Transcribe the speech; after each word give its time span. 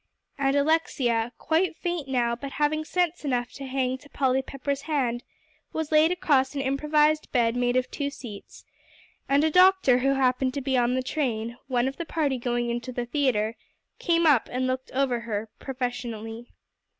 And 0.39 0.55
Alexia, 0.55 1.31
quite 1.37 1.77
faint 1.77 2.07
now, 2.07 2.35
but 2.35 2.53
having 2.53 2.83
sense 2.83 3.23
enough 3.23 3.51
to 3.51 3.67
hang 3.67 3.99
to 3.99 4.09
Polly 4.09 4.41
Pepper's 4.41 4.81
hand, 4.89 5.23
was 5.73 5.91
laid 5.91 6.11
across 6.11 6.55
an 6.55 6.61
improvised 6.61 7.31
bed 7.31 7.55
made 7.55 7.75
of 7.75 7.91
two 7.91 8.09
seats, 8.09 8.65
and 9.29 9.43
a 9.43 9.51
doctor 9.51 9.99
who 9.99 10.15
happened 10.15 10.55
to 10.55 10.61
be 10.61 10.75
on 10.75 10.95
the 10.95 11.03
train, 11.03 11.55
one 11.67 11.87
of 11.87 11.97
the 11.97 12.05
party 12.07 12.39
going 12.39 12.71
in 12.71 12.81
to 12.81 12.91
the 12.91 13.05
theatre, 13.05 13.55
came 13.99 14.25
up, 14.25 14.49
and 14.51 14.65
looked 14.65 14.89
her 14.89 14.97
over 14.97 15.49
professionally. 15.59 16.49